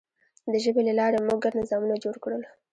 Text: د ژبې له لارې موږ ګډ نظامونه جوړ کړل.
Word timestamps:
د 0.51 0.53
ژبې 0.63 0.81
له 0.87 0.93
لارې 0.99 1.25
موږ 1.27 1.39
ګډ 1.43 1.53
نظامونه 1.61 1.95
جوړ 2.03 2.15
کړل. 2.23 2.43